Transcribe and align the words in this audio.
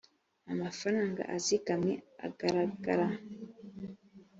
amafaranga 0.51 1.21
azigamwe 1.35 1.93
agaragara 2.25 3.07